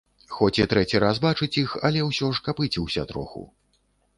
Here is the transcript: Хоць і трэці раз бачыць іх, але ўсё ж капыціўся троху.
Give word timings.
Хоць 0.35 0.61
і 0.61 0.65
трэці 0.71 1.01
раз 1.03 1.21
бачыць 1.25 1.51
іх, 1.63 1.75
але 1.91 1.99
ўсё 2.09 2.33
ж 2.39 2.45
капыціўся 2.49 3.07
троху. 3.13 3.45